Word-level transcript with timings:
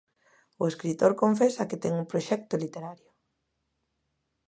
O 0.61 0.63
escritor 0.71 1.11
confesa 1.23 1.67
que 1.69 1.81
ten 1.83 1.93
un 2.01 2.09
proxecto 2.11 2.53
literario. 2.63 3.11